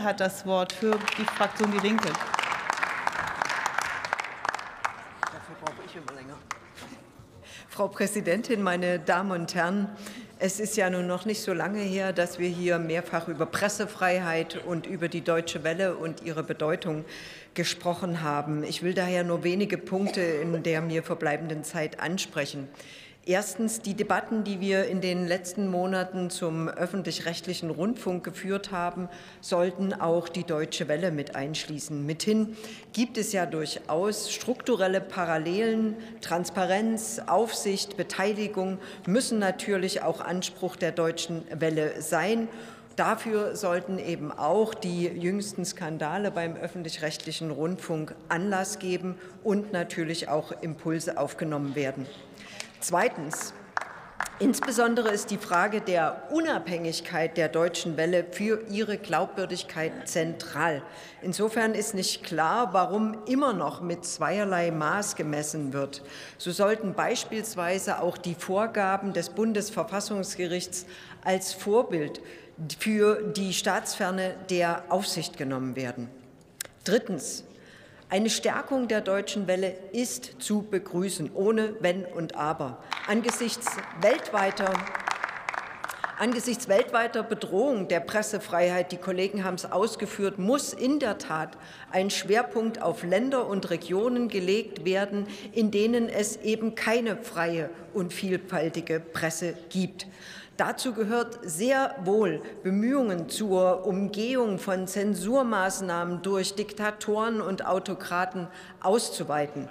hat 0.00 0.20
das 0.20 0.46
Wort 0.46 0.72
für 0.72 0.98
die 1.18 1.24
Fraktion 1.24 1.72
Die 1.72 1.86
Linke. 1.86 2.08
Dafür 5.20 5.56
brauche 5.60 5.82
ich 5.86 5.96
immer 5.96 6.12
länger. 6.12 6.38
Frau 7.68 7.88
Präsidentin, 7.88 8.62
meine 8.62 8.98
Damen 8.98 9.32
und 9.32 9.54
Herren! 9.54 9.88
Es 10.38 10.58
ist 10.58 10.76
ja 10.76 10.90
nun 10.90 11.06
noch 11.06 11.24
nicht 11.24 11.40
so 11.40 11.52
lange 11.52 11.80
her, 11.80 12.12
dass 12.12 12.38
wir 12.38 12.48
hier 12.48 12.78
mehrfach 12.78 13.28
über 13.28 13.46
Pressefreiheit 13.46 14.60
und 14.66 14.86
über 14.86 15.08
die 15.08 15.20
Deutsche 15.20 15.62
Welle 15.62 15.94
und 15.94 16.22
ihre 16.22 16.42
Bedeutung 16.42 17.04
gesprochen 17.54 18.22
haben. 18.22 18.64
Ich 18.64 18.82
will 18.82 18.92
daher 18.92 19.24
nur 19.24 19.44
wenige 19.44 19.78
Punkte 19.78 20.20
in 20.20 20.62
der 20.62 20.80
mir 20.80 21.02
verbleibenden 21.02 21.64
Zeit 21.64 22.00
ansprechen. 22.00 22.68
Erstens 23.24 23.80
die 23.80 23.94
Debatten, 23.94 24.42
die 24.42 24.60
wir 24.60 24.86
in 24.86 25.00
den 25.00 25.28
letzten 25.28 25.68
Monaten 25.68 26.28
zum 26.28 26.68
öffentlich-rechtlichen 26.68 27.70
Rundfunk 27.70 28.24
geführt 28.24 28.72
haben, 28.72 29.08
sollten 29.40 29.94
auch 29.94 30.28
die 30.28 30.42
Deutsche 30.42 30.88
Welle 30.88 31.12
mit 31.12 31.36
einschließen. 31.36 32.04
Mithin 32.04 32.56
gibt 32.92 33.16
es 33.16 33.32
ja 33.32 33.46
durchaus 33.46 34.32
strukturelle 34.32 35.00
Parallelen. 35.00 35.94
Transparenz, 36.20 37.20
Aufsicht, 37.24 37.96
Beteiligung 37.96 38.78
müssen 39.06 39.38
natürlich 39.38 40.02
auch 40.02 40.20
Anspruch 40.20 40.74
der 40.74 40.90
Deutschen 40.90 41.44
Welle 41.56 42.02
sein. 42.02 42.48
Dafür 42.96 43.54
sollten 43.54 44.00
eben 44.00 44.32
auch 44.32 44.74
die 44.74 45.04
jüngsten 45.06 45.64
Skandale 45.64 46.32
beim 46.32 46.56
öffentlich-rechtlichen 46.56 47.52
Rundfunk 47.52 48.16
Anlass 48.28 48.80
geben 48.80 49.14
und 49.44 49.72
natürlich 49.72 50.28
auch 50.28 50.50
Impulse 50.60 51.18
aufgenommen 51.18 51.76
werden. 51.76 52.04
Zweitens. 52.82 53.54
Insbesondere 54.40 55.10
ist 55.10 55.30
die 55.30 55.38
Frage 55.38 55.80
der 55.80 56.24
Unabhängigkeit 56.32 57.36
der 57.36 57.48
Deutschen 57.48 57.96
Welle 57.96 58.24
für 58.28 58.64
ihre 58.68 58.98
Glaubwürdigkeit 58.98 60.08
zentral. 60.08 60.82
Insofern 61.20 61.74
ist 61.74 61.94
nicht 61.94 62.24
klar, 62.24 62.72
warum 62.72 63.18
immer 63.26 63.52
noch 63.52 63.82
mit 63.82 64.04
zweierlei 64.04 64.72
Maß 64.72 65.14
gemessen 65.14 65.72
wird. 65.72 66.02
So 66.38 66.50
sollten 66.50 66.94
beispielsweise 66.94 68.00
auch 68.00 68.18
die 68.18 68.34
Vorgaben 68.34 69.12
des 69.12 69.28
Bundesverfassungsgerichts 69.30 70.86
als 71.22 71.52
Vorbild 71.52 72.20
für 72.80 73.22
die 73.22 73.52
Staatsferne 73.52 74.34
der 74.50 74.82
Aufsicht 74.88 75.36
genommen 75.36 75.76
werden. 75.76 76.08
Drittens. 76.82 77.44
Eine 78.12 78.28
Stärkung 78.28 78.88
der 78.88 79.00
Deutschen 79.00 79.46
Welle 79.46 79.74
ist 79.92 80.36
zu 80.38 80.66
begrüßen, 80.70 81.30
ohne 81.32 81.76
Wenn 81.80 82.04
und 82.04 82.36
Aber. 82.36 82.84
Angesichts 83.06 83.66
weltweiter 84.02 84.74
Angesichts 86.22 86.68
weltweiter 86.68 87.24
Bedrohung 87.24 87.88
der 87.88 87.98
Pressefreiheit, 87.98 88.92
die 88.92 88.96
Kollegen 88.96 89.42
haben 89.42 89.56
es 89.56 89.64
ausgeführt, 89.64 90.38
muss 90.38 90.72
in 90.72 91.00
der 91.00 91.18
Tat 91.18 91.58
ein 91.90 92.10
Schwerpunkt 92.10 92.80
auf 92.80 93.02
Länder 93.02 93.48
und 93.48 93.70
Regionen 93.70 94.28
gelegt 94.28 94.84
werden, 94.84 95.26
in 95.50 95.72
denen 95.72 96.08
es 96.08 96.36
eben 96.36 96.76
keine 96.76 97.16
freie 97.16 97.70
und 97.92 98.12
vielfältige 98.12 99.00
Presse 99.00 99.54
gibt. 99.68 100.06
Dazu 100.56 100.92
gehört 100.92 101.40
sehr 101.42 101.96
wohl 102.04 102.40
Bemühungen 102.62 103.28
zur 103.28 103.84
Umgehung 103.84 104.60
von 104.60 104.86
Zensurmaßnahmen 104.86 106.22
durch 106.22 106.54
Diktatoren 106.54 107.40
und 107.40 107.66
Autokraten 107.66 108.46
auszuweiten. 108.80 109.68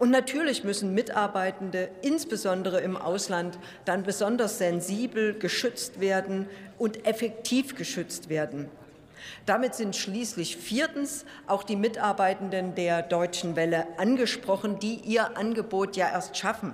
Und 0.00 0.10
natürlich 0.10 0.64
müssen 0.64 0.94
Mitarbeitende, 0.94 1.90
insbesondere 2.00 2.80
im 2.80 2.96
Ausland, 2.96 3.58
dann 3.84 4.02
besonders 4.02 4.56
sensibel 4.56 5.38
geschützt 5.38 6.00
werden 6.00 6.48
und 6.78 7.06
effektiv 7.06 7.76
geschützt 7.76 8.30
werden. 8.30 8.70
Damit 9.44 9.74
sind 9.74 9.94
schließlich 9.94 10.56
viertens 10.56 11.26
auch 11.46 11.64
die 11.64 11.76
Mitarbeitenden 11.76 12.74
der 12.74 13.02
Deutschen 13.02 13.56
Welle 13.56 13.86
angesprochen, 13.98 14.78
die 14.78 14.94
ihr 14.94 15.36
Angebot 15.36 15.96
ja 15.96 16.08
erst 16.08 16.34
schaffen. 16.34 16.72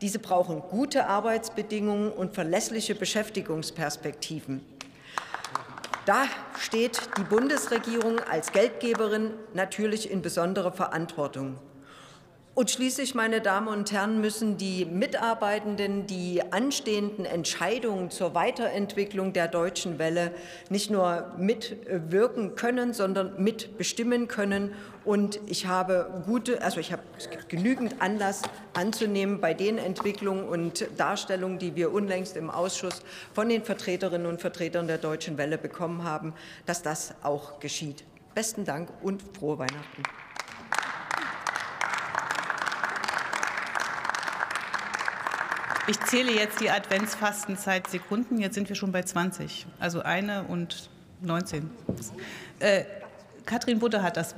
Diese 0.00 0.18
brauchen 0.18 0.60
gute 0.62 1.06
Arbeitsbedingungen 1.06 2.10
und 2.10 2.34
verlässliche 2.34 2.96
Beschäftigungsperspektiven. 2.96 4.62
Da 6.06 6.24
steht 6.58 7.00
die 7.18 7.22
Bundesregierung 7.22 8.18
als 8.18 8.50
Geldgeberin 8.50 9.30
natürlich 9.52 10.10
in 10.10 10.22
besonderer 10.22 10.72
Verantwortung. 10.72 11.60
Und 12.54 12.70
schließlich, 12.70 13.16
meine 13.16 13.40
Damen 13.40 13.66
und 13.66 13.90
Herren, 13.90 14.20
müssen 14.20 14.56
die 14.56 14.84
Mitarbeitenden 14.84 16.06
die 16.06 16.40
anstehenden 16.52 17.24
Entscheidungen 17.24 18.12
zur 18.12 18.36
Weiterentwicklung 18.36 19.32
der 19.32 19.48
Deutschen 19.48 19.98
Welle 19.98 20.30
nicht 20.70 20.88
nur 20.88 21.32
mitwirken 21.36 22.54
können, 22.54 22.92
sondern 22.92 23.42
mitbestimmen 23.42 24.28
können. 24.28 24.72
Und 25.04 25.40
ich 25.46 25.66
habe 25.66 26.22
gute, 26.26 26.62
also 26.62 26.78
ich 26.78 26.92
habe 26.92 27.02
genügend 27.48 28.00
Anlass 28.00 28.42
anzunehmen 28.72 29.40
bei 29.40 29.52
den 29.52 29.76
Entwicklungen 29.76 30.44
und 30.44 30.86
Darstellungen, 30.96 31.58
die 31.58 31.74
wir 31.74 31.92
unlängst 31.92 32.36
im 32.36 32.50
Ausschuss 32.50 33.02
von 33.34 33.48
den 33.48 33.64
Vertreterinnen 33.64 34.28
und 34.28 34.40
Vertretern 34.40 34.86
der 34.86 34.98
Deutschen 34.98 35.38
Welle 35.38 35.58
bekommen 35.58 36.04
haben, 36.04 36.34
dass 36.66 36.82
das 36.82 37.14
auch 37.24 37.58
geschieht. 37.58 38.04
Besten 38.36 38.64
Dank 38.64 38.90
und 39.02 39.24
frohe 39.36 39.58
Weihnachten. 39.58 40.04
Ich 45.86 46.00
zähle 46.00 46.32
jetzt 46.32 46.60
die 46.60 46.70
Adventsfastenzeit 46.70 47.88
Sekunden. 47.88 48.38
Jetzt 48.38 48.54
sind 48.54 48.68
wir 48.70 48.76
schon 48.76 48.90
bei 48.90 49.02
20. 49.02 49.66
Also 49.78 50.00
eine 50.00 50.44
und 50.44 50.88
19. 51.20 51.70
Äh, 52.58 52.84
Katrin 53.44 53.80
Butter 53.80 54.02
hat 54.02 54.16
das 54.16 54.28
Wort. 54.28 54.32